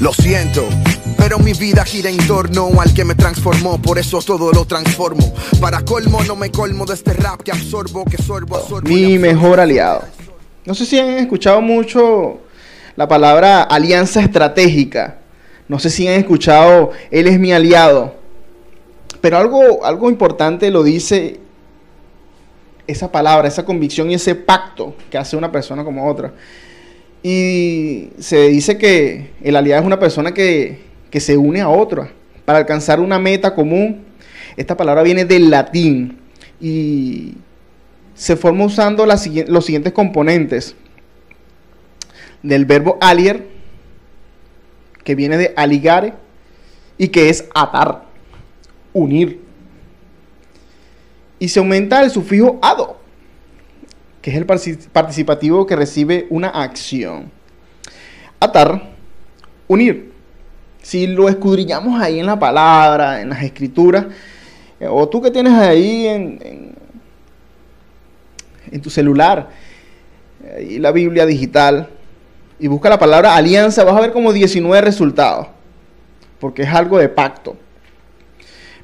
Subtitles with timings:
[0.00, 0.66] Lo siento,
[1.18, 5.34] pero mi vida gira en torno al que me transformó, por eso todo lo transformo.
[5.60, 8.88] Para colmo, no me colmo de este rap que absorbo, que sorbo, absorbo.
[8.88, 10.04] Mi mejor aliado.
[10.64, 12.40] No sé si han escuchado mucho
[12.96, 15.18] la palabra alianza estratégica.
[15.68, 18.14] No sé si han escuchado, él es mi aliado.
[19.20, 21.40] Pero algo, algo importante lo dice
[22.86, 26.32] esa palabra, esa convicción y ese pacto que hace una persona como otra.
[27.22, 32.10] Y se dice que el aliado es una persona que, se une a otra
[32.44, 34.04] para alcanzar una meta común.
[34.56, 36.18] Esta palabra viene del latín
[36.60, 37.34] y
[38.14, 40.74] se forma usando los siguientes componentes
[42.42, 43.46] del verbo alier,
[45.04, 46.14] que viene de aligare
[46.96, 48.04] y que es atar,
[48.92, 49.40] unir.
[51.38, 52.79] Y se aumenta el sufijo ado,
[54.20, 57.30] que es el participativo que recibe una acción.
[58.38, 58.90] Atar,
[59.66, 60.12] unir.
[60.82, 64.06] Si lo escudriñamos ahí en la palabra, en las escrituras,
[64.78, 66.74] eh, o tú que tienes ahí en,
[68.70, 69.48] en, tu celular,
[70.60, 71.88] y la Biblia digital,
[72.58, 75.48] y busca la palabra alianza, vas a ver como 19 resultados,
[76.38, 77.56] porque es algo de pacto.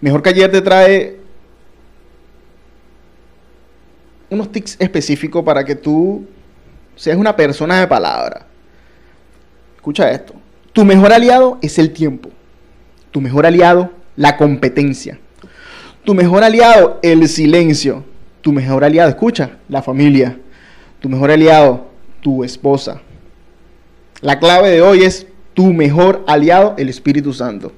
[0.01, 1.26] Mejor que ayer te trae
[4.37, 6.25] unos tics específicos para que tú
[6.95, 8.47] seas una persona de palabra.
[9.77, 10.35] Escucha esto.
[10.73, 12.31] Tu mejor aliado es el tiempo.
[13.11, 15.19] Tu mejor aliado, la competencia.
[16.05, 18.05] Tu mejor aliado, el silencio.
[18.43, 20.39] Tu mejor aliado, escucha, la familia.
[21.01, 21.87] Tu mejor aliado,
[22.21, 23.01] tu esposa.
[24.21, 27.73] La clave de hoy es tu mejor aliado, el Espíritu Santo.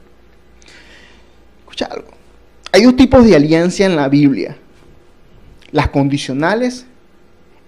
[1.61, 2.09] Escucha algo.
[2.73, 4.57] Hay dos tipos de alianza en la Biblia
[5.71, 6.87] las condicionales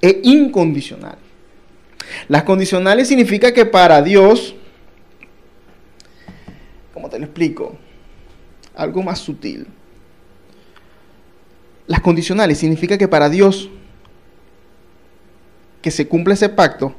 [0.01, 1.19] e incondicionales.
[2.29, 4.55] Las condicionales significa que para Dios,
[6.93, 7.77] ¿cómo te lo explico?
[8.75, 9.67] Algo más sutil.
[11.87, 13.69] Las condicionales significa que para Dios
[15.83, 16.95] que se cumpla ese pacto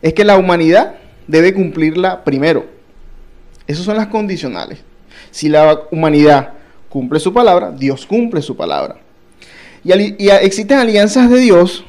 [0.00, 0.96] es que la humanidad
[1.26, 2.66] debe cumplirla primero.
[3.66, 4.80] Esas son las condicionales.
[5.30, 6.54] Si la humanidad
[6.88, 9.01] cumple su palabra, Dios cumple su palabra.
[9.84, 11.84] Y, existen alianzas de Dios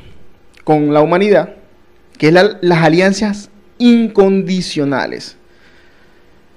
[0.64, 1.56] con la humanidad,
[2.18, 5.38] que es las alianzas incondicionales.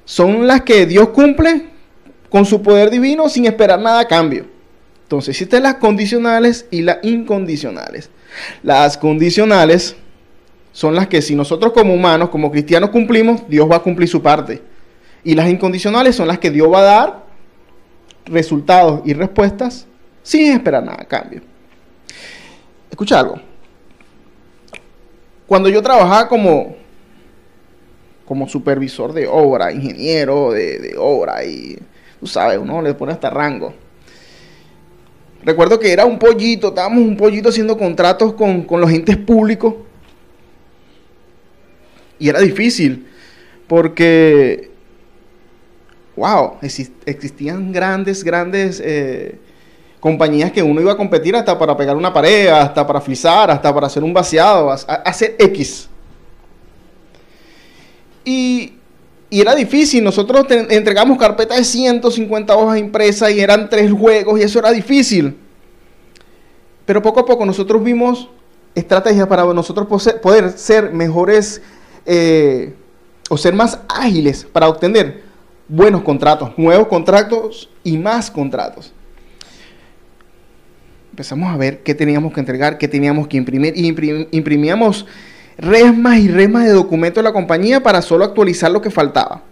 [0.04, 1.66] Son las que Dios cumple
[2.30, 4.46] con su poder divino sin esperar nada a cambio.
[5.02, 8.10] Entonces existen las condicionales y las incondicionales.
[8.62, 9.96] Las condicionales
[10.72, 14.22] son las que si nosotros como humanos, como cristianos cumplimos, Dios va a cumplir su
[14.22, 14.62] parte.
[15.24, 17.24] Y las incondicionales son las que Dios va a dar
[18.26, 19.86] resultados y respuestas
[20.26, 21.40] sin esperar nada cambio.
[22.90, 23.40] Escucha algo.
[25.46, 26.74] Cuando yo trabajaba como,
[28.24, 31.78] como supervisor de obra, ingeniero de, obra, y
[32.18, 33.72] tú sabes, uno le pone hasta rango.
[35.44, 39.74] Recuerdo que era un pollito, estábamos un pollito haciendo contratos con, con los entes públicos.
[42.18, 43.06] Y era difícil,
[43.68, 44.70] porque,
[46.16, 49.38] wow, existían grandes, grandes eh,
[50.00, 53.72] compañías que uno iba a competir hasta para pegar una pared, hasta para frisar, hasta
[53.74, 55.88] para hacer un vaciado, hacer X.
[58.24, 58.72] Y,
[59.30, 64.58] era difícil, nosotros entregamos carpetas de 150 hojas impresas y eran tres juegos y eso
[64.58, 65.36] era difícil.
[66.84, 68.28] Pero poco a poco nosotros vimos
[68.74, 69.88] estrategias para nosotros
[70.22, 71.60] poder ser mejores
[72.06, 72.74] eh,
[73.28, 75.24] o ser más ágiles para obtener
[75.68, 78.92] buenos contratos, nuevos contratos y más contratos
[81.16, 85.06] empezamos a ver qué teníamos que entregar, qué teníamos que imprimir, y imprimíamos
[85.56, 89.42] resmas y resmas de documentos de la compañía para solo actualizar lo que faltaba.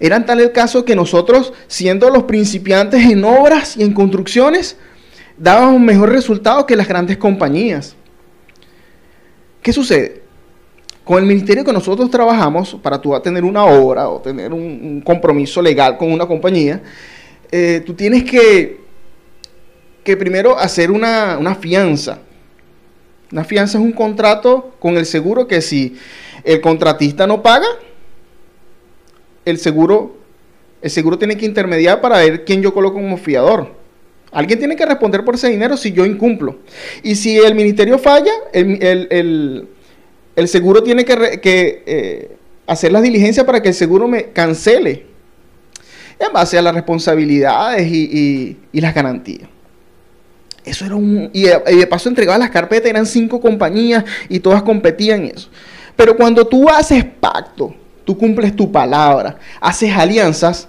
[0.00, 4.76] Era tal el caso que nosotros, siendo los principiantes en obras y en construcciones,
[5.38, 7.94] dábamos mejor resultado que las grandes compañías.
[9.62, 10.22] ¿Qué sucede?
[11.04, 15.62] Con el ministerio que nosotros trabajamos, para tú tener una obra o tener un, compromiso
[15.62, 16.82] legal con una compañía,
[17.52, 18.79] eh, tú tienes que
[20.04, 22.18] que primero hacer una, fianza.
[23.32, 25.96] Una fianza es un contrato con el seguro que si
[26.44, 27.66] el contratista no paga,
[29.44, 30.16] el seguro,
[30.82, 33.78] el seguro tiene que intermediar para ver quién yo coloco como fiador.
[34.32, 36.60] Alguien tiene que responder por ese dinero si yo incumplo.
[37.02, 39.68] Y si el ministerio falla, el,
[40.46, 42.36] seguro tiene que, eh,
[42.66, 45.06] hacer las diligencias para que el seguro me cancele
[46.18, 49.48] en base a las responsabilidades y las garantías.
[50.64, 51.30] Eso era un...
[51.32, 55.48] Y de, paso entregaba las carpetas, eran cinco compañías y todas competían eso.
[55.96, 57.74] Pero cuando tú haces pacto
[58.04, 60.66] tú cumples tu palabra, haces alianzas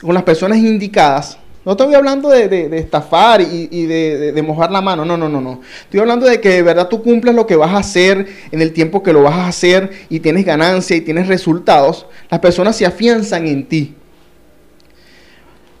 [0.00, 5.16] con las personas indicadas, no estoy hablando de, estafar y, de, mojar la mano, no,
[5.16, 5.60] no, no, no.
[5.82, 8.72] Estoy hablando de que de verdad tú cumples lo que vas a hacer en el
[8.72, 12.06] tiempo que lo vas a hacer y tienes ganancia y tienes resultados.
[12.28, 13.94] Las personas se afianzan en ti.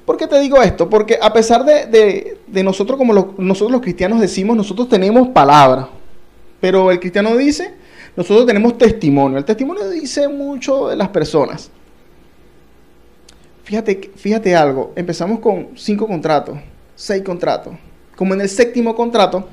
[0.04, 0.88] ¿Por qué te digo esto?
[0.88, 5.88] Porque a pesar de, nosotros, como nosotros los cristianos decimos, nosotros tenemos palabra.
[6.60, 7.74] Pero el cristiano dice,
[8.16, 9.38] nosotros tenemos testimonio.
[9.38, 11.70] El testimonio dice mucho de las personas.
[13.64, 16.58] Fíjate, fíjate algo, empezamos con cinco contratos,
[16.96, 17.74] seis contratos.
[18.16, 19.46] Como en el séptimo contrato,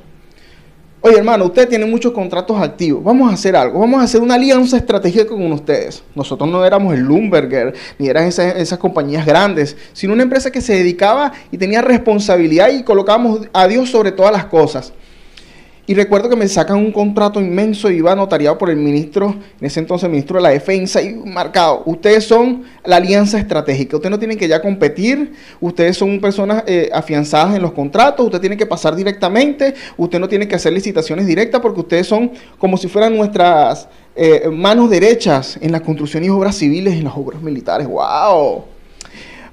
[1.01, 4.35] oye hermano, usted tiene muchos contratos activos, vamos a hacer algo, vamos a hacer una
[4.35, 6.03] alianza estratégica con ustedes.
[6.15, 10.61] Nosotros no éramos el Lumberger, ni eran esas, esas compañías grandes, sino una empresa que
[10.61, 14.93] se dedicaba y tenía responsabilidad y colocábamos a Dios sobre todas las cosas.
[15.89, 19.65] Y recuerdo que me sacan un contrato inmenso y iba notariado por el ministro, en
[19.65, 24.19] ese entonces ministro de la Defensa, y marcado, ustedes son la alianza estratégica, ustedes no
[24.19, 28.67] tienen que ya competir, ustedes son personas eh, afianzadas en los contratos, ustedes tienen que
[28.67, 33.17] pasar directamente, usted no tiene que hacer licitaciones directas porque ustedes son como si fueran
[33.17, 37.87] nuestras eh, manos derechas en la construcción y obras civiles en las obras militares.
[37.87, 38.63] ¡Wow!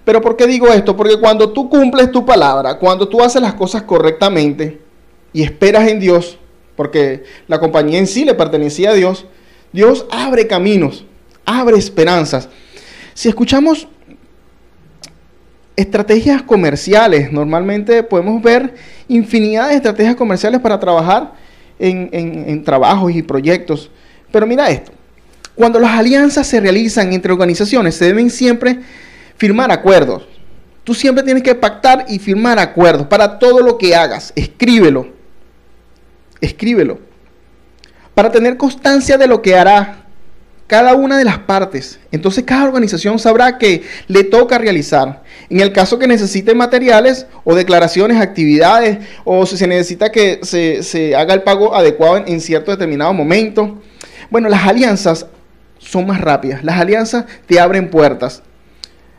[0.05, 0.95] Pero ¿por qué digo esto?
[0.95, 4.85] Porque cuando tú cumples tu palabra, cuando tú haces las cosas correctamente,
[5.33, 6.39] y esperas en Dios,
[6.77, 9.27] porque la compañía en sí le pertenecía a Dios,
[9.73, 11.05] Dios abre caminos,
[11.45, 12.49] abre esperanzas.
[13.15, 13.89] Si escuchamos
[15.77, 18.75] estrategias comerciales, normalmente podemos ver
[19.09, 21.35] infinidad de estrategias comerciales para trabajar
[21.79, 23.91] en, trabajos y proyectos.
[24.33, 24.93] Pero mira esto,
[25.55, 28.81] cuando las alianzas se realizan entre organizaciones, se deben siempre
[29.37, 30.27] firmar acuerdos.
[30.85, 34.33] Tú siempre tienes que pactar y firmar acuerdos para todo lo que hagas.
[34.37, 35.16] Escríbelo
[36.47, 36.99] escríbelo,
[38.15, 40.07] para tener constancia de lo que hará
[40.67, 42.01] cada una de las partes.
[42.11, 45.23] Entonces cada organización sabrá que le toca realizar.
[45.49, 51.15] En el caso que necesite materiales o declaraciones, actividades, o si se necesita que se,
[51.15, 53.81] haga el pago adecuado en, en cierto determinado momento.
[54.31, 55.27] Bueno, las alianzas
[55.79, 56.65] son más rápidas.
[56.65, 58.43] Las alianzas te abren puertas.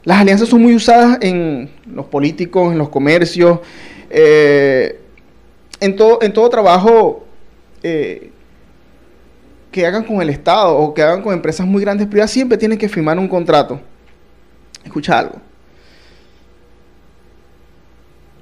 [0.03, 3.59] Las alianzas son muy usadas en los políticos, en los comercios.
[4.09, 4.99] Eh,
[5.79, 7.25] en todo, en todo trabajo
[7.83, 8.31] eh,
[9.71, 12.77] que hagan con el Estado o que hagan con empresas muy grandes privadas, siempre tienen
[12.77, 13.79] que firmar un contrato.
[14.83, 15.35] Escucha algo.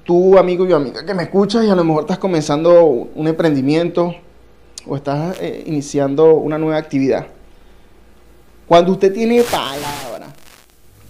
[0.04, 4.14] Tú, amigo y amiga, que me escuchas y a lo mejor estás comenzando un emprendimiento
[4.86, 7.26] o estás eh, iniciando una nueva actividad.
[8.68, 10.28] Cuando usted tiene palabra,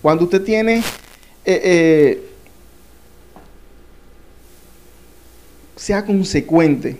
[0.00, 0.82] cuando usted tiene
[1.44, 2.30] eh,
[5.76, 6.96] sea consecuente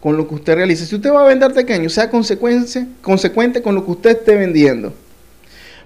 [0.00, 0.84] con lo que usted realice.
[0.84, 4.92] Si usted va a vender pequeño, sea consecuente con lo que usted esté vendiendo.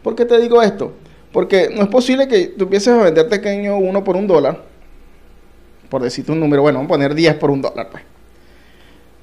[0.03, 0.93] ¿Por qué te digo esto?
[1.33, 4.65] Porque no es posible que tú empieces a vender pequeño uno por un dólar.
[5.89, 8.03] Por decirte un número, bueno, vamos a poner 10 por un dólar, pues.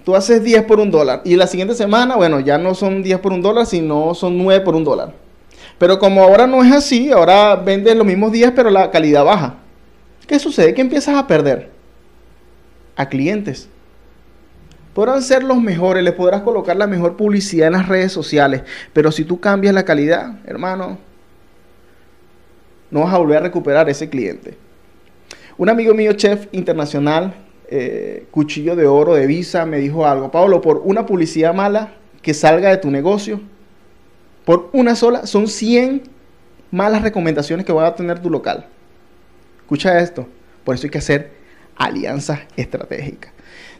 [0.06, 3.20] Tú haces 10 por un dólar y la siguiente semana, bueno, ya no son 10
[3.20, 5.14] por un dólar, sino son 9 por un dólar.
[5.78, 9.56] Pero como ahora no es así, ahora vendes los mismos 10, pero la calidad baja.
[10.26, 10.74] ¿Qué sucede?
[10.74, 11.77] Que empiezas a perder
[12.98, 13.70] a clientes.
[14.94, 18.64] Podrán ser los mejores, les podrás colocar la mejor publicidad en las redes sociales,
[18.94, 20.98] pero si tú cambias la calidad, hermano,
[22.90, 24.58] no vas a volver a recuperar ese cliente.
[25.56, 27.36] Un amigo mío, chef internacional,
[27.70, 32.34] eh, cuchillo de oro de Visa, me dijo algo, Pablo, por una publicidad mala que
[32.34, 33.40] salga de tu negocio,
[34.46, 36.04] por una sola, son 100
[36.72, 38.66] malas recomendaciones que va a tener tu local.
[39.60, 40.28] Escucha esto,
[40.64, 41.37] por eso hay que hacer
[41.78, 43.32] alianza estratégica.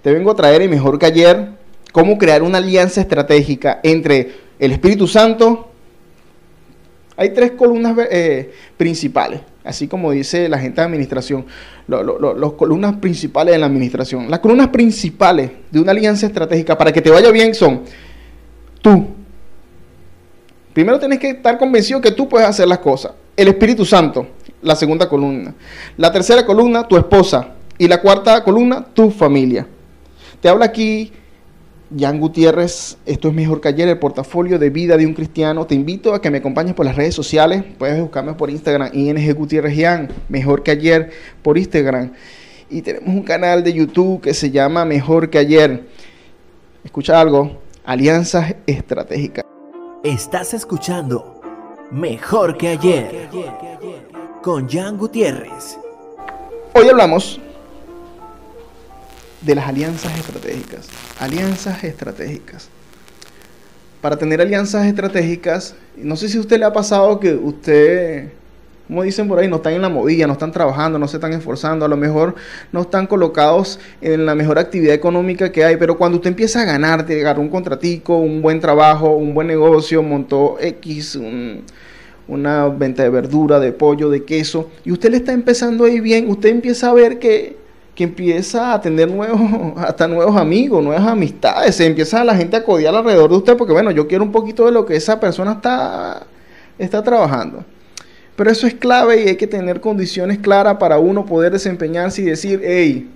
[0.02, 1.50] Te vengo a traer, y mejor que ayer,
[1.92, 5.72] cómo crear una alianza estratégica entre el Espíritu Santo.
[7.16, 11.46] Hay tres columnas eh, principales, así como dice la gente de administración,
[11.88, 14.30] las columnas principales de la administración.
[14.30, 17.82] Las columnas principales de una alianza estratégica para que te vaya bien son
[18.82, 19.08] tú.
[20.74, 23.14] Primero tienes que estar convencido que tú puedes hacer las cosas.
[23.36, 24.28] El Espíritu Santo,
[24.62, 25.56] la segunda columna.
[25.98, 27.56] La tercera columna, tu esposa.
[27.78, 29.68] Y la cuarta columna, tu familia.
[30.42, 31.12] Te habla aquí
[31.96, 35.66] Jan Gutiérrez, esto es mejor que ayer, el portafolio de vida de un cristiano.
[35.66, 37.64] Te invito a que me acompañes por las redes sociales.
[37.78, 42.12] Puedes buscarme por Instagram, ING Gutiérrez Jan, mejor que ayer por Instagram.
[42.70, 45.88] Y tenemos un canal de YouTube que se llama Mejor que ayer.
[46.84, 49.46] Escucha algo, Alianzas Estratégicas.
[50.04, 51.42] Estás escuchando
[51.92, 53.30] Mejor que ayer
[54.42, 55.78] con Jan Gutiérrez.
[56.74, 57.40] Hoy hablamos
[59.42, 60.88] de las alianzas estratégicas.
[61.20, 62.70] Alianzas estratégicas.
[64.02, 68.30] para tener alianzas estratégicas, no sé si a usted le ha pasado que usted,
[68.88, 71.34] como dicen por ahí, no están en la movilla, no están trabajando, no se están
[71.34, 72.36] esforzando, a lo mejor
[72.72, 76.66] no están colocados en la mejor actividad económica que hay, pero cuando usted empieza a
[76.66, 81.20] ganar, te agarró un contratico, un buen trabajo, un buen negocio, montó X,
[82.28, 86.30] una venta de verdura, de pollo, de queso, y usted le está empezando ahí bien,
[86.30, 87.58] usted empieza a ver que
[87.98, 89.42] que empieza a tener nuevos,
[89.78, 93.74] hasta nuevos amigos, nuevas amistades, se empieza la gente a codiar alrededor de usted porque
[93.74, 96.28] bueno, yo quiero un poquito de lo que esa persona está,
[96.78, 97.66] está trabajando.
[98.36, 102.26] Pero eso es clave y hay que tener condiciones claras para uno poder desempeñarse y
[102.26, 103.10] decir, hey,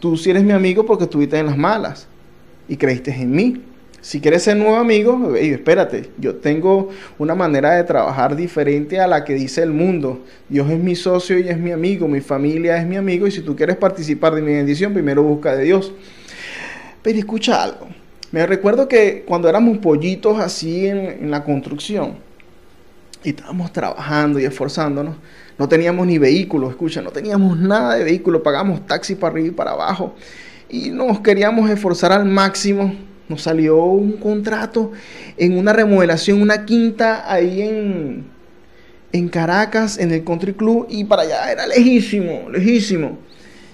[0.00, 2.08] tú sí eres mi amigo porque estuviste en las malas
[2.66, 3.62] y creíste en mí.
[4.02, 6.88] Si quieres ser nuevo amigo, espérate, yo tengo
[7.18, 10.24] una manera de trabajar diferente a la que dice el mundo.
[10.48, 13.42] Dios es mi socio y es mi amigo, mi familia es mi amigo y si
[13.42, 15.92] tú quieres participar de mi bendición, primero busca de Dios.
[17.02, 17.88] Pero escucha algo.
[18.32, 22.14] Me recuerdo que cuando éramos pollitos así en, en la construcción
[23.22, 25.16] y estábamos trabajando y esforzándonos,
[25.58, 29.50] no teníamos ni vehículos, escucha, no teníamos nada de vehículo, pagamos taxi para arriba y
[29.50, 30.14] para abajo
[30.70, 32.94] y nos queríamos esforzar al máximo
[33.30, 34.90] nos salió un contrato
[35.36, 38.24] en una remodelación, una quinta ahí en,
[39.12, 43.18] en Caracas, en el Country Club, y para allá era lejísimo, lejísimo.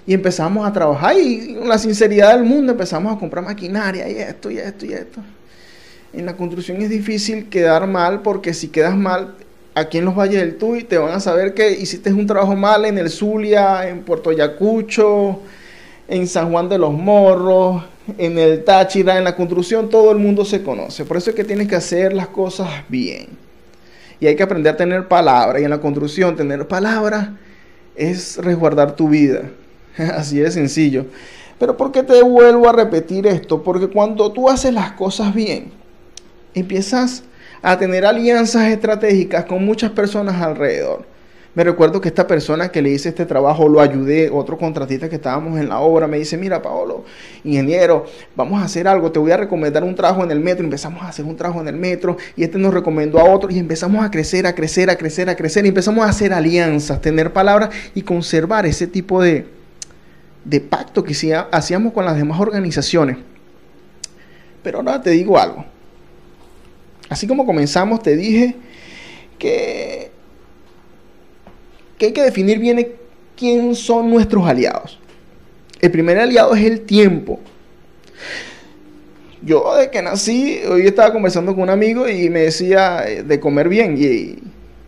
[0.07, 4.19] Y empezamos a trabajar y con la sinceridad del mundo empezamos a comprar maquinaria y
[4.19, 5.21] esto y esto y esto.
[6.13, 9.37] En la construcción es difícil quedar mal porque si quedas mal
[9.75, 12.85] aquí en los Valles del Tuy te van a saber que hiciste un trabajo mal
[12.85, 15.41] en el Zulia, en Puerto Ayacucho,
[16.09, 17.83] en San Juan de los Morros,
[18.19, 21.05] en el Táchira, en la construcción, todo el mundo se conoce.
[21.05, 23.29] Por eso es que tienes que hacer las cosas bien.
[24.21, 25.61] Y hay que aprender a tener palabra.
[25.61, 27.37] Y en la construcción, tener palabra
[27.95, 29.43] es resguardar tu vida.
[29.97, 31.07] Así de sencillo.
[31.59, 33.63] Pero ¿por qué te vuelvo a repetir esto?
[33.63, 35.73] Porque cuando tú haces las cosas bien,
[36.55, 37.25] empiezas
[37.63, 41.16] a tener alianzas estratégicas con muchas personas alrededor.
[41.57, 45.17] Me recuerdo que esta persona que le hice este trabajo lo ayudé, otro contratista que
[45.17, 47.07] estábamos en la obra, me dice, mira Paolo,
[47.45, 48.05] ingeniero,
[48.37, 50.65] vamos a hacer algo, te voy a recomendar un trabajo en el metro.
[50.65, 53.59] Empezamos a hacer un trabajo en el metro y este nos recomendó a otro y
[53.59, 57.33] empezamos a crecer, a crecer, a crecer, a crecer y empezamos a hacer alianzas, tener
[57.33, 59.47] palabras y conservar ese tipo de,
[60.45, 61.15] de pacto que
[61.51, 63.17] hacíamos con las demás organizaciones.
[64.63, 65.65] Pero ahora te digo algo.
[67.09, 68.57] Así como comenzamos, te dije
[69.39, 70.06] que
[71.99, 72.87] que hay que definir bien
[73.37, 74.99] quién son nuestros aliados.
[75.81, 77.39] El primer aliado es el tiempo.
[79.43, 83.39] Yo de que nací, hoy estaba conversando con un amigo y me decía eh, de
[83.39, 84.39] comer bien y,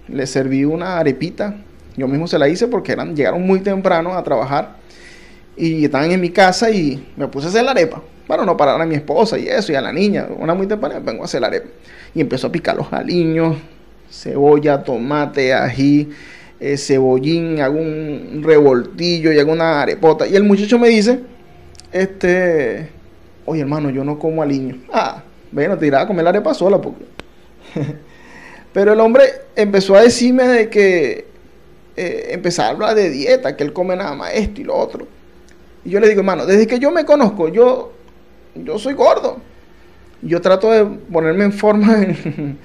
[0.09, 1.55] le serví una arepita.
[1.97, 4.77] Yo mismo se la hice porque eran, llegaron muy temprano a trabajar
[5.57, 8.03] y estaban en mi casa y me puse a hacer la arepa.
[8.27, 10.27] Para no parar a mi esposa y eso, y a la niña.
[10.38, 11.69] Una muy temprana, vengo a hacer la arepa.
[12.15, 13.57] Y empezó a picar los aliños,
[14.11, 16.09] cebolla, tomate, ají,
[16.61, 20.27] eh, cebollín, hago un revoltillo y hago una arepota.
[20.27, 21.21] Y el muchacho me dice,
[21.93, 22.91] este,
[23.47, 24.79] oye hermano, yo no como aliño.
[24.93, 27.05] Ah, bueno, te irá a comer la arepa sola porque...
[28.73, 29.25] Pero el hombre
[29.57, 31.27] empezó a decirme de que
[31.97, 35.09] eh, empezar a hablar de dieta, que él come nada más esto y lo otro.
[35.85, 37.93] Y yo le digo, hermano, desde que yo me conozco, yo,
[38.55, 39.38] yo soy gordo.
[40.23, 42.59] Yo trato de ponerme en forma en,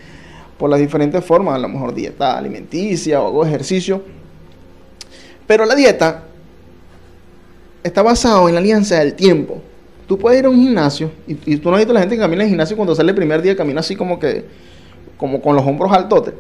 [0.64, 4.02] por las diferentes formas, a lo mejor dieta alimenticia o ejercicio.
[5.46, 6.24] Pero la dieta
[7.84, 9.62] está basada en la alianza del tiempo.
[10.08, 12.44] Tú puedes ir a un gimnasio y, tú no has visto la gente que camina
[12.44, 14.46] en el gimnasio cuando sale el primer día camina así como que
[15.18, 16.34] como con los hombros altotes.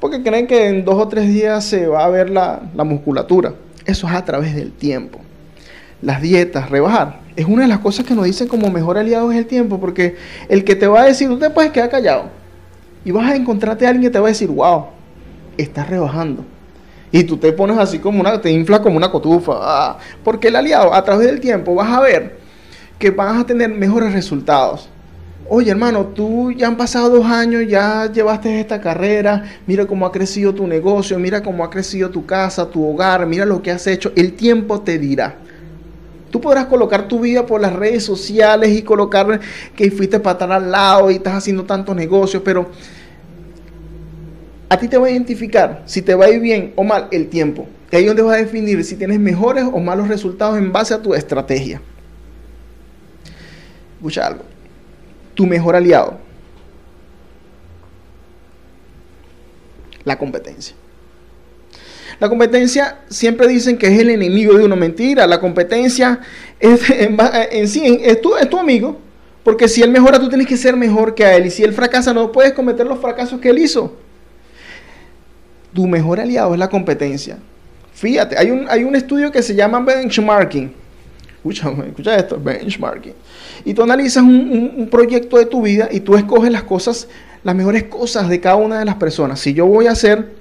[0.00, 3.52] Porque creen que en dos o tres días se va a ver la, la musculatura.
[3.84, 5.18] Eso es a través del tiempo.
[6.00, 9.36] Las dietas, rebajar, es una de las cosas que nos dicen como mejor aliado es
[9.36, 10.16] el tiempo, porque
[10.48, 12.40] el que te va a decir, tú te puedes quedar callado
[13.04, 14.86] y vas a encontrarte a alguien que te va a decir, wow,
[15.56, 16.44] estás rebajando.
[17.10, 19.52] Y tú te pones así como una, te inflas como una cotufa.
[19.60, 22.38] Ah, porque el aliado, a través del tiempo, vas a ver
[22.98, 24.88] que vas a tener mejores resultados.
[25.48, 30.12] Oye, hermano, tú ya han pasado dos años, ya llevaste esta carrera, mira cómo ha
[30.12, 33.86] crecido tu negocio, mira cómo ha crecido tu casa, tu hogar, mira lo que has
[33.86, 34.12] hecho.
[34.16, 35.36] El tiempo te dirá.
[36.32, 39.38] Tú podrás colocar tu vida por las redes sociales y colocar
[39.76, 42.70] que fuiste para estar al lado y estás haciendo tantos negocios, pero
[44.70, 47.28] a ti te va a identificar si te va a ir bien o mal el
[47.28, 47.68] tiempo.
[47.90, 50.94] Y ahí es donde vas a definir si tienes mejores o malos resultados en base
[50.94, 51.82] a tu estrategia.
[53.96, 54.44] Escucha algo.
[55.34, 56.16] Tu mejor aliado.
[60.04, 60.74] La competencia.
[62.22, 64.76] La competencia siempre dicen que es el enemigo de uno.
[64.76, 66.20] Mentira, la competencia
[66.60, 68.96] es, en, sí es tu, es tu amigo.
[69.42, 71.46] Porque si él mejora, tú tienes que ser mejor que a él.
[71.46, 73.96] Y si él fracasa, no puedes cometer los fracasos que él hizo.
[75.74, 77.38] Tu mejor aliado es la competencia.
[77.92, 80.72] Fíjate, hay un, hay un estudio que se llama benchmarking.
[81.38, 83.14] Escucha, escucha esto, benchmarking.
[83.64, 87.08] Y tú analizas un, proyecto de tu vida y tú escoges las cosas,
[87.42, 89.40] las mejores cosas de cada una de las personas.
[89.40, 90.40] Si yo voy a hacer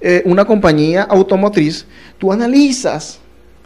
[0.00, 1.86] eh, una compañía automotriz,
[2.18, 3.18] tú analizas,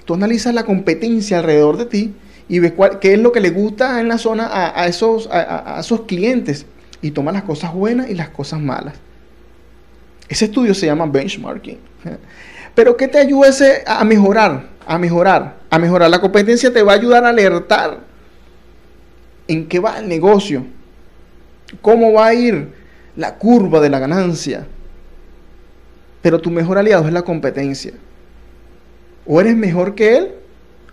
[0.04, 2.14] tú analizas la competencia alrededor de ti
[2.48, 5.78] y ves cuál, qué es lo que le gusta en la zona a, esos, a,
[5.80, 6.66] esos clientes
[7.02, 8.94] y toma las cosas buenas y las cosas malas.
[10.28, 11.78] Ese estudio se llama benchmarking.
[12.74, 13.50] Pero ¿qué te ayuda
[13.86, 14.68] a mejorar?
[14.86, 15.56] A mejorar.
[15.68, 16.10] A mejorar.
[16.10, 17.98] La competencia te va a ayudar a alertar
[19.48, 20.64] en qué va el negocio.
[21.82, 22.72] Cómo va a ir
[23.16, 24.66] la curva de la ganancia.
[26.22, 27.92] Pero tu mejor aliado es la competencia.
[29.26, 30.32] O eres mejor que él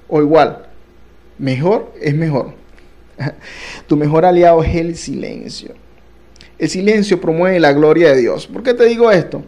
[0.07, 0.65] o igual.
[1.37, 2.53] Mejor es mejor.
[3.87, 5.73] tu mejor aliado es el silencio.
[6.57, 8.47] El silencio promueve la gloria de Dios.
[8.47, 9.43] ¿Por qué te digo esto?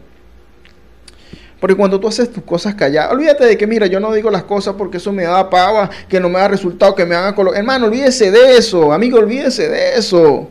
[1.60, 4.44] Porque cuando tú haces tus cosas calladas, olvídate de que, mira, yo no digo las
[4.44, 7.58] cosas porque eso me da pava, que no me da resultado, que me haga color.
[7.58, 10.50] Hermano, olvídese de eso, amigo, olvídese de eso.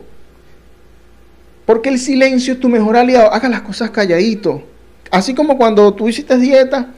[1.65, 3.33] Porque el silencio es tu mejor aliado.
[3.33, 4.63] Haga las cosas calladito.
[5.11, 6.93] Así como cuando tú hiciste dieta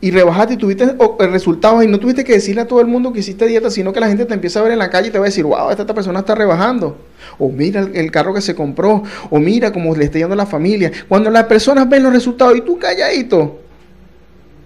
[0.00, 3.20] y rebajaste y tuviste resultados y no tuviste que decirle a todo el mundo que
[3.20, 5.18] hiciste dieta, sino que la gente te empieza a ver en la calle y te
[5.18, 6.98] va a decir, wow, esta, persona está rebajando.
[7.38, 10.46] O mira el, carro que se compró, o mira cómo le está yendo a la
[10.46, 10.92] familia.
[11.08, 13.60] Cuando las personas ven los resultados y tú calladito,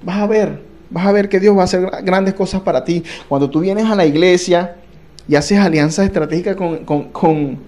[0.02, 3.04] vas a ver, vas a ver que Dios va a hacer grandes cosas para ti.
[3.28, 4.76] Cuando tú vienes a la iglesia
[5.28, 7.58] y haces alianzas estratégicas con, con,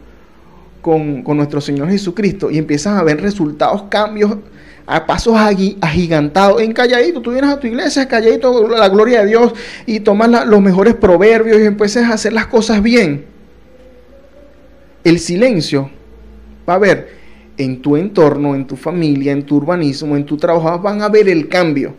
[0.83, 4.39] con nuestro Señor Jesucristo y empiezas a ver resultados, cambios
[4.87, 7.21] a pasos agigantados, en calladito.
[7.21, 9.53] Tú vienes a tu iglesia, calladito, la gloria de Dios,
[9.87, 13.25] y tomas los mejores proverbios y empiezas a hacer las cosas bien.
[15.05, 15.91] El silencio
[16.69, 17.21] va a ver
[17.57, 21.29] en tu entorno, en tu familia, en tu urbanismo, en tu trabajo, van a ver
[21.29, 21.95] el cambio.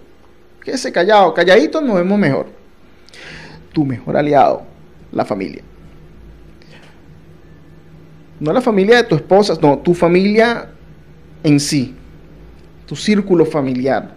[0.64, 2.48] Quédese callado, calladito nos vemos mejor.
[3.74, 4.64] Tu mejor aliado,
[5.12, 5.64] la familia.
[8.40, 10.70] No la familia de tu esposa, no, tu familia
[11.44, 11.96] en sí
[12.92, 14.16] tu círculo familiar.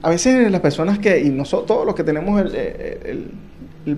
[0.00, 3.32] A veces las personas que, y nosotros todos los que tenemos el,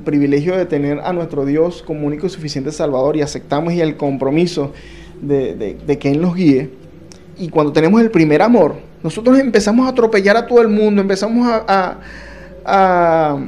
[0.02, 3.98] privilegio de tener a nuestro Dios como único y suficiente Salvador y aceptamos y el
[3.98, 4.72] compromiso
[5.20, 6.70] de, que Él nos guíe,
[7.36, 11.46] y cuando tenemos el primer amor, nosotros empezamos a atropellar a todo el mundo, empezamos
[11.46, 11.98] a
[12.64, 13.38] a,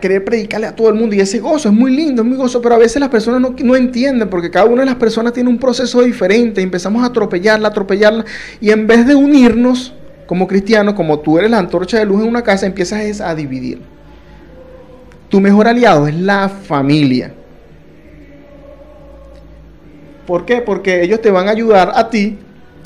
[0.00, 1.14] querer predicarle a todo el mundo.
[1.14, 3.54] Y ese gozo es muy lindo, es muy gozo, pero a veces las personas no,
[3.58, 6.60] no, entienden porque cada una de las personas tiene un proceso diferente.
[6.60, 8.24] empezamos a atropellarla, atropellarla.
[8.60, 9.94] Y en vez de unirnos
[10.26, 13.80] como cristianos, como tú eres la antorcha de luz en una casa, empiezas a dividir.
[15.28, 17.32] Tu mejor aliado es la familia.
[20.26, 20.58] ¿Por qué?
[20.60, 22.38] Porque ellos te van a ayudar a ti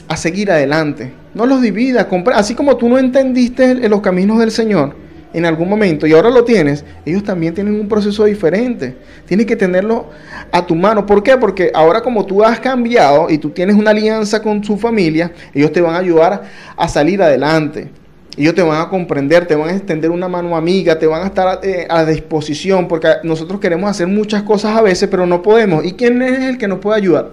[0.09, 1.13] a seguir adelante.
[1.35, 2.07] No los dividas.
[2.35, 4.95] Así como tú no entendiste los caminos del Señor,
[5.33, 8.97] en algún momento y ahora lo tienes, ellos también tienen un proceso diferente.
[9.27, 10.07] Tienes que tenerlo
[10.51, 11.07] a tu mano.
[11.07, 11.37] ¿Por qué?
[11.37, 15.73] Porque ahora como tú has cambiado y tú tienes una alianza con su familia, ellos
[15.73, 16.43] te van a ayudar
[16.77, 17.91] a salir adelante.
[18.37, 21.27] Ellos te van a comprender, te van a extender una mano amiga, te van a
[21.27, 25.85] estar eh, a, disposición, porque nosotros queremos hacer muchas cosas a veces, pero no podemos.
[25.85, 27.33] ¿Y quién es el que nos puede ayudar?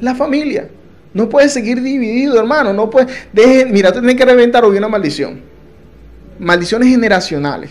[0.00, 0.68] La familia.
[1.12, 2.72] No puedes seguir dividido, hermano.
[2.72, 3.12] No puedes.
[3.32, 5.49] Deje, mira, te tienes que reventar hoy una maldición
[6.40, 7.70] maldiciones generacionales.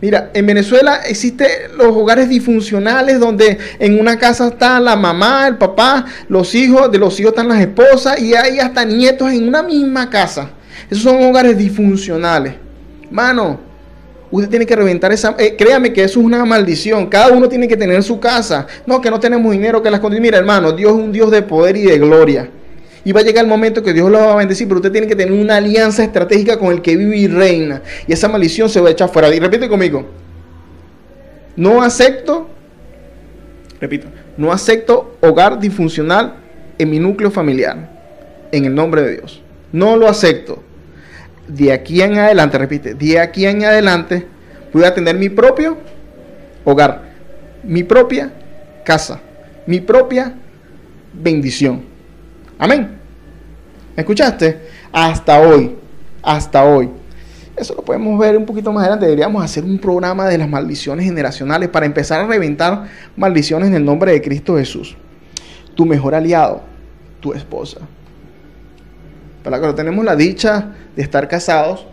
[0.00, 5.56] Mira, en Venezuela existen los hogares disfuncionales donde en una casa está la mamá, el
[5.56, 9.62] papá, los hijos, de los hijos están las esposas y hay hasta nietos en una
[9.62, 10.50] misma casa.
[10.88, 12.54] Esos son hogares disfuncionales.
[13.10, 13.58] Mano,
[14.30, 15.34] usted tiene que reventar esa...
[15.36, 17.08] Eh, créame que eso es una maldición.
[17.08, 18.68] Cada uno tiene que tener su casa.
[18.86, 20.28] No, que no tenemos dinero, que las condiciones...
[20.28, 22.48] Mira, hermano, Dios es un Dios de poder y de gloria.
[23.04, 25.06] Y va a llegar el momento que Dios lo va a bendecir, pero usted tiene
[25.06, 27.82] que tener una alianza estratégica con el que vive y reina.
[28.06, 29.34] Y esa maldición se va a echar fuera.
[29.34, 30.06] Y repite conmigo.
[31.56, 32.48] No acepto,
[33.80, 34.06] repito,
[34.36, 36.34] no acepto hogar disfuncional
[36.78, 37.98] en mi núcleo familiar.
[38.52, 39.42] En el nombre de Dios.
[39.72, 40.62] No lo acepto.
[41.48, 44.26] De aquí en adelante, repite, de aquí en adelante
[44.72, 45.78] voy a tener mi propio
[46.64, 47.02] hogar,
[47.62, 48.30] mi propia
[48.84, 49.20] casa,
[49.66, 50.34] mi propia
[51.12, 51.82] bendición.
[52.58, 52.98] Amén.
[53.96, 54.60] ¿Me escuchaste?
[54.92, 55.76] Hasta hoy,
[56.22, 56.90] hasta hoy.
[57.56, 59.06] Eso lo podemos ver un poquito más adelante.
[59.06, 62.84] Deberíamos hacer un programa de las maldiciones generacionales para empezar a reventar
[63.16, 64.96] maldiciones en el nombre de Cristo Jesús.
[65.74, 66.62] Tu mejor aliado,
[67.20, 67.80] tu esposa.
[69.42, 71.86] Para que tenemos la dicha de estar casados,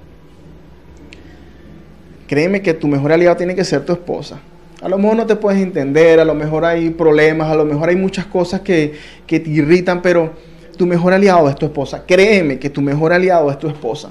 [2.27, 4.39] créeme que tu mejor aliado tiene que ser tu esposa.
[4.81, 7.89] A lo mejor no te puedes entender, a lo mejor hay problemas, a lo mejor
[7.89, 8.93] hay muchas cosas que,
[9.25, 10.33] que te irritan, pero
[10.75, 12.03] tu mejor aliado es tu esposa.
[12.05, 14.09] Créeme que tu mejor aliado es tu esposa.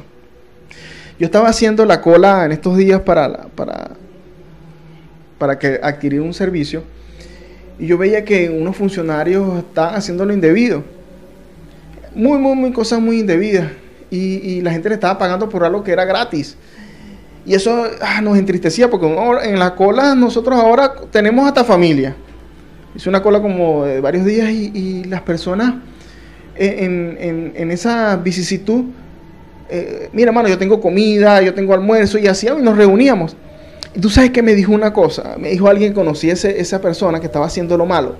[1.18, 3.90] Yo estaba haciendo la cola en estos días para, para,
[5.38, 6.82] para que adquirir un servicio
[7.78, 10.84] y yo veía que unos funcionarios estaban haciendo lo indebido.
[12.14, 13.70] Muy, muy, muy cosas muy indebidas.
[14.10, 16.56] Y, y la gente le estaba pagando por algo que era gratis.
[17.46, 19.06] Y eso ah, nos entristecía porque
[19.42, 22.14] en la cola nosotros ahora tenemos hasta familia.
[22.94, 25.74] Hice una cola como de varios días y, las personas
[26.56, 28.84] en, esa vicisitud,
[29.68, 33.36] eh, mira, mano, yo tengo comida, yo tengo almuerzo y así y nos reuníamos.
[33.94, 36.80] Y tú sabes que me dijo una cosa, me dijo alguien que conocía ese, esa
[36.80, 38.16] persona que estaba haciendo lo malo.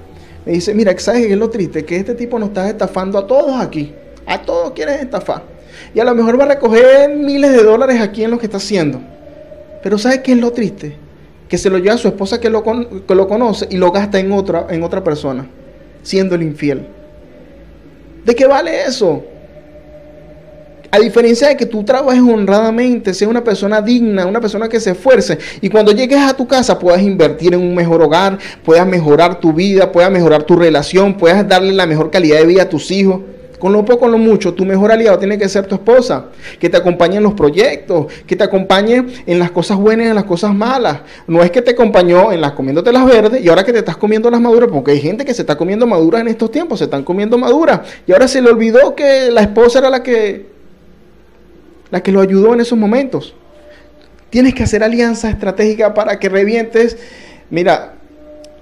[0.47, 1.85] Me dice, mira, ¿sabes qué es lo triste?
[1.85, 3.94] Que este tipo nos está estafando a todos aquí.
[4.27, 5.42] A todos quieres estafar.
[5.94, 8.59] Y a lo mejor va a recoger miles de dólares aquí en lo que está
[8.59, 9.01] haciendo.
[9.83, 10.97] Pero ¿sabes qué es lo triste?
[11.49, 14.18] Que se lo lleva a su esposa que lo, que lo conoce y lo gasta
[14.18, 15.47] en otra, en otra persona,
[16.03, 16.87] siendo el infiel.
[18.24, 19.22] ¿De qué vale eso?
[20.90, 24.92] A diferencia de que tú trabajes honradamente, seas una persona digna, una persona que se
[24.92, 29.40] esfuerce y cuando llegues a tu casa puedas invertir en un mejor hogar, puedas mejorar
[29.40, 32.92] tu vida, puedas mejorar tu relación, puedas darle la mejor calidad de vida a tus
[32.92, 33.22] hijos.
[33.64, 36.27] Con lo poco, con lo mucho, tu mejor aliado tiene que ser tu esposa,
[36.61, 40.14] que te acompañe en los proyectos, que te acompañe en las cosas buenas y en
[40.14, 41.00] las cosas malas.
[41.27, 43.96] No es que te acompañó en las comiéndote las verdes y ahora que te estás
[43.96, 46.85] comiendo las maduras, porque hay gente que se está comiendo maduras en estos tiempos, se
[46.85, 50.44] están comiendo maduras y ahora se le olvidó que la esposa era la que
[51.90, 53.35] la que lo ayudó en esos momentos.
[54.29, 56.98] Tienes que hacer alianza estratégica para que revientes.
[57.48, 57.94] Mira,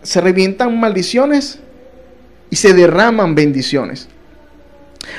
[0.05, 1.59] se revientan maldiciones
[2.51, 4.09] y se derraman bendiciones.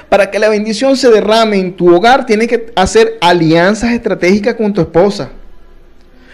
[0.10, 4.74] Para que la bendición se derrame en tu hogar, tienes que hacer alianzas estratégicas con
[4.74, 5.32] tu esposa.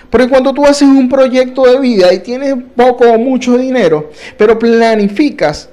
[0.09, 4.57] Porque cuando tú haces un proyecto de vida y tienes poco o mucho dinero, pero
[4.57, 5.69] planificas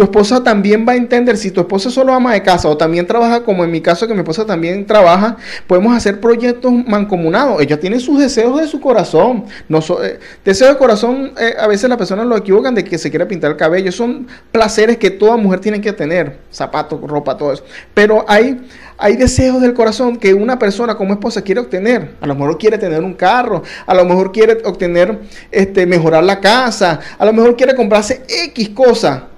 [0.00, 3.06] tu esposa también va a entender, si tu esposa solo ama de casa o también
[3.06, 5.36] trabaja, como en mi caso que mi esposa también trabaja,
[5.66, 7.60] podemos hacer proyectos mancomunados.
[7.60, 9.44] Ella tiene sus deseos de su corazón.
[9.68, 13.10] No eh, deseos de corazón, eh, a veces las personas lo equivocan de que se
[13.10, 13.92] quiere pintar el cabello.
[13.92, 16.38] Son placeres que toda mujer tiene que tener.
[16.50, 17.64] Zapatos, ropa, todo eso.
[17.92, 18.58] Pero hay,
[18.96, 22.12] hay deseos del corazón que una persona como esposa quiere obtener.
[22.22, 25.18] A lo mejor quiere tener un carro, a lo mejor quiere obtener,
[25.50, 29.29] este, mejorar la casa, a lo mejor quiere comprarse X cosa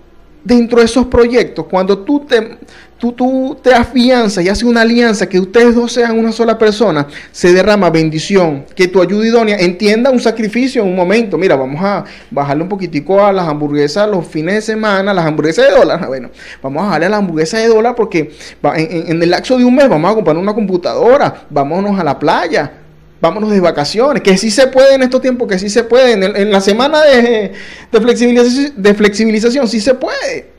[0.44, 2.58] dentro de esos proyectos, cuando tú te,
[2.98, 7.06] tú, tú te afianzas y haces una alianza, que ustedes dos sean una sola persona,
[7.30, 11.36] se derrama bendición, que tu ayuda idónea entienda un sacrificio en un momento.
[11.38, 15.66] Mira, vamos a bajarle un poquitico a las hamburguesas los fines de semana, las hamburguesas
[15.66, 16.06] de dólar.
[16.12, 16.30] Bueno,
[16.62, 19.74] vamos a bajarle a las hamburguesas de dólar porque en, en el lapso de un
[19.74, 22.81] mes vamos a comprar una computadora, vámonos a la playa,
[23.22, 26.50] vámonos de vacaciones, que sí se puede en estos tiempos, que sí se puede, en,
[26.50, 27.52] la semana de,
[27.92, 30.50] flexibilización, de flexibilización, sí se puede.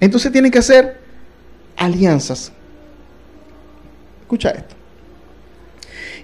[0.00, 0.96] Entonces tienen que hacer
[1.76, 2.52] alianzas.
[4.22, 4.74] Escucha esto.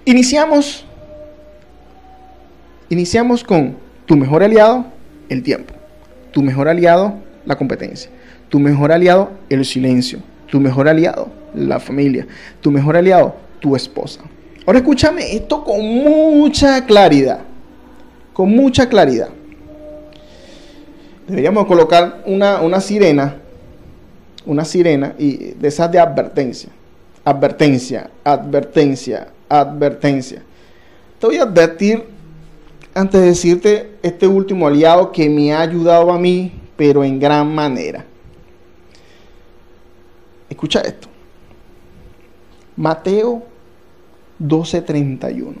[0.03, 0.83] Iniciamos,
[2.89, 3.77] iniciamos con
[4.07, 4.87] tu mejor aliado,
[5.29, 5.75] el tiempo.
[6.31, 8.09] Tu mejor aliado, la competencia.
[8.49, 10.21] Tu mejor aliado, el silencio.
[10.47, 12.25] Tu mejor aliado, la familia.
[12.61, 14.21] Tu mejor aliado, tu esposa.
[14.65, 17.39] Ahora escúchame esto con mucha claridad.
[18.33, 19.29] Con mucha claridad.
[21.27, 23.35] Deberíamos colocar una, una sirena.
[24.45, 26.69] Una sirena y de esas de advertencia.
[27.25, 30.43] Advertencia, advertencia, advertencia.
[31.19, 32.03] Te voy a advertir
[32.93, 37.53] antes de decirte este último aliado que me ha ayudado a mí, pero en gran
[37.53, 38.05] manera.
[40.49, 41.07] Escucha esto.
[42.75, 43.48] Mateo
[44.39, 45.55] 12:31.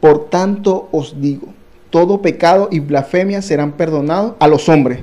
[0.00, 1.48] Por tanto os digo,
[1.90, 5.00] todo pecado y blasfemia serán perdonados a los hombres,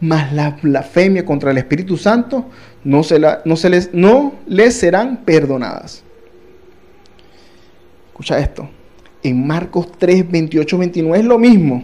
[0.00, 2.46] mas la blasfemia contra el Espíritu Santo
[2.84, 6.02] no, se la, no, se les, no les serán perdonadas.
[8.08, 8.68] Escucha esto.
[9.22, 11.82] En Marcos 3, 28, 29 es lo mismo.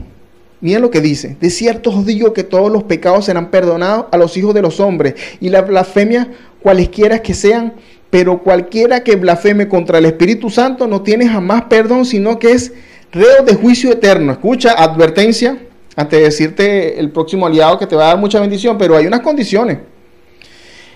[0.60, 1.36] Mira lo que dice.
[1.40, 4.78] De cierto os digo que todos los pecados serán perdonados a los hijos de los
[4.78, 6.30] hombres y la blasfemia,
[6.62, 7.72] cualesquiera que sean,
[8.10, 12.72] pero cualquiera que blasfeme contra el Espíritu Santo no tiene jamás perdón, sino que es
[13.12, 14.32] reo de juicio eterno.
[14.32, 15.58] Escucha, advertencia,
[15.96, 19.06] antes de decirte el próximo aliado que te va a dar mucha bendición, pero hay
[19.06, 19.78] unas condiciones.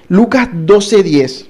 [0.09, 1.47] Lucas 12:10.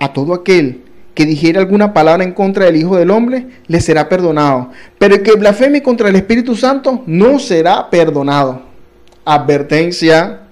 [0.00, 0.82] A todo aquel
[1.14, 4.70] que dijere alguna palabra en contra del Hijo del Hombre, le será perdonado.
[4.98, 8.62] Pero el que blasfeme contra el Espíritu Santo no será perdonado.
[9.24, 10.42] Advertencia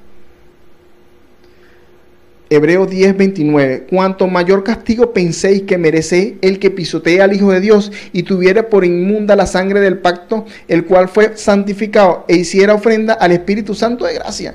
[2.49, 3.87] Hebreos 10, 29.
[3.91, 8.69] Cuanto mayor castigo penséis que merece el que pisotea al Hijo de Dios y tuviera
[8.69, 13.75] por inmunda la sangre del pacto, el cual fue santificado e hiciera ofrenda al Espíritu
[13.75, 14.55] Santo de gracia.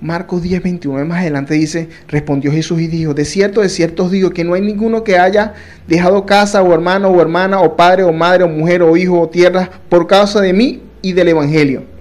[0.00, 4.10] Marcos 10, 29 más adelante dice, respondió Jesús y dijo, de cierto, de cierto os
[4.10, 5.54] digo que no hay ninguno que haya
[5.86, 9.28] dejado casa o hermano o hermana o padre o madre o mujer o hijo o
[9.28, 11.91] tierra por causa de mí y del Evangelio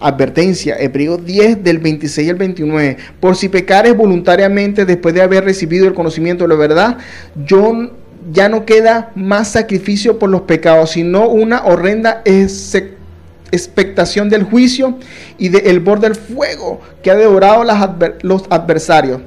[0.00, 2.96] Advertencia, Hebreos 10 del 26 al 29.
[3.20, 6.98] Por si pecares voluntariamente después de haber recibido el conocimiento de la verdad,
[7.46, 7.90] yo
[8.32, 12.22] ya no queda más sacrificio por los pecados, sino una horrenda
[13.50, 14.98] expectación del juicio
[15.38, 17.64] y del borde del fuego que ha devorado
[18.22, 19.20] los adversarios.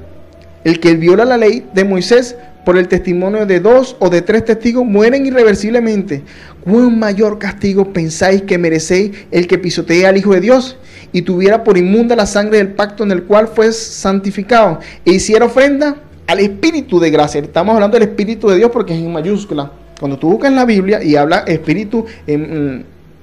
[0.64, 4.44] El que viola la ley de Moisés por el testimonio de dos o de tres
[4.44, 6.22] testigos mueren irreversiblemente.
[6.62, 10.76] ¿Cuán mayor castigo pensáis que merecéis el que pisotea al Hijo de Dios
[11.12, 15.46] y tuviera por inmunda la sangre del pacto en el cual fue santificado e hiciera
[15.46, 15.96] ofrenda
[16.26, 17.40] al Espíritu de gracia?
[17.40, 19.72] Estamos hablando del Espíritu de Dios porque es en mayúscula.
[19.98, 22.06] Cuando tú buscas en la Biblia y habla Espíritu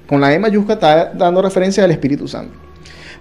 [0.06, 2.52] con la E mayúscula, está dando referencia al Espíritu Santo.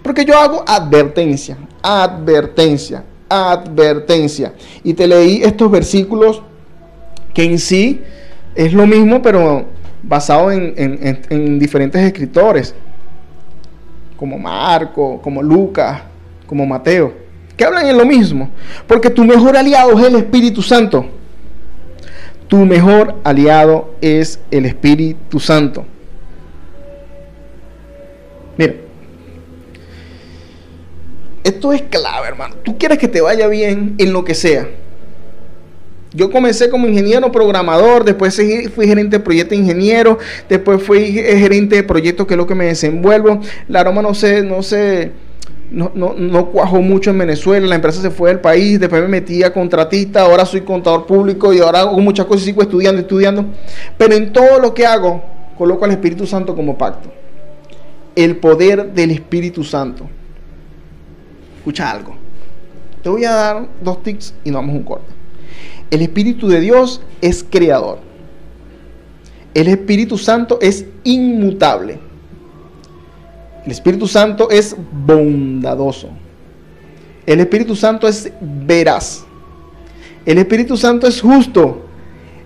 [0.01, 4.54] Porque yo hago advertencia, advertencia advertencia.
[4.84, 6.42] Y te leí estos versículos
[7.34, 8.02] que en sí
[8.56, 9.65] es lo mismo, pero
[10.04, 12.74] basado en, diferentes escritores,
[14.18, 16.02] como Marco, como Lucas,
[16.46, 17.13] como Mateo,
[17.56, 18.50] que hablan en lo mismo.
[18.88, 21.06] Porque tu mejor aliado es el Espíritu Santo.
[22.48, 25.86] Tu mejor aliado es el Espíritu Santo.
[31.43, 32.56] Esto es clave, hermano.
[32.63, 34.67] Tú quieres que te vaya bien en lo que sea.
[36.12, 38.36] Yo comencé como ingeniero programador, después
[38.73, 40.17] fui gerente de proyecto ingeniero,
[40.49, 43.41] después fui gerente de proyectos que es lo que me desenvuelvo.
[43.67, 45.12] La aroma no sé, no sé,
[45.69, 49.08] no, no, no, cuajó mucho en Venezuela, la empresa se fue del país, después me
[49.08, 53.02] metí a contratista, ahora soy contador público y ahora hago muchas cosas y sigo estudiando,
[53.02, 53.45] estudiando.
[53.95, 55.23] Pero en todo lo que hago,
[55.60, 57.12] coloco al Espíritu Santo como pacto.
[58.15, 60.10] El poder del Espíritu Santo
[61.60, 62.15] escucha algo.
[63.04, 65.12] Te voy a dar dos tips y nos vamos un corte.
[65.91, 68.00] El Espíritu de Dios es creador.
[69.54, 72.00] El Espíritu Santo es inmutable.
[73.65, 76.10] El Espíritu Santo es bondadoso.
[77.26, 79.26] El Espíritu Santo es veraz.
[80.26, 81.86] El Espíritu Santo es justo.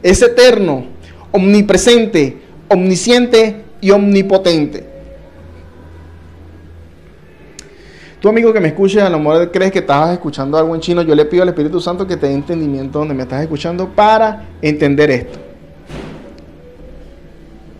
[0.01, 0.85] Es eterno,
[1.31, 4.92] omnipresente, omnisciente y omnipotente.
[8.23, 11.01] Tu amigo que me escuche, a lo mejor crees que estabas escuchando algo en chino.
[11.01, 14.47] Yo le pido al Espíritu Santo que te dé entendimiento donde me estás escuchando para
[14.61, 15.39] entender esto.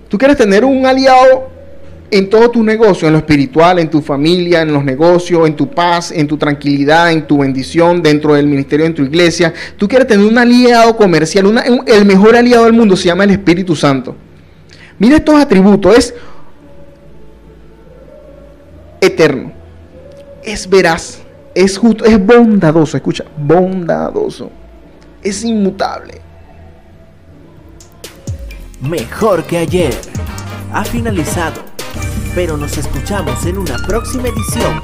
[0.10, 1.49] Tú quieres tener un aliado
[2.12, 5.69] en todo tu negocio, en lo espiritual, en tu familia, en los negocios, en tu
[5.69, 9.53] paz, en tu tranquilidad, en tu bendición, dentro del ministerio, en tu iglesia.
[9.77, 11.45] Tú quieres tener un aliado comercial,
[11.88, 14.13] el mejor aliado del mundo se llama el Espíritu Santo.
[14.99, 16.13] Mira estos atributos, es
[18.99, 19.53] eterno
[20.45, 21.19] es veraz,
[21.56, 24.49] es justo, es bondadoso, escucha, bondadoso,
[25.21, 26.21] es inmutable.
[28.82, 29.93] Mejor que ayer.
[30.73, 31.62] Ha finalizado,
[32.34, 34.82] pero nos escuchamos en una próxima edición